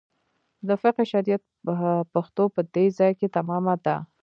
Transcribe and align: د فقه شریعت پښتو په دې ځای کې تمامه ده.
د 0.67 0.69
فقه 0.81 1.03
شریعت 1.11 1.43
پښتو 2.13 2.43
په 2.55 2.61
دې 2.75 2.85
ځای 2.97 3.11
کې 3.19 3.27
تمامه 3.37 3.75
ده. 3.85 3.95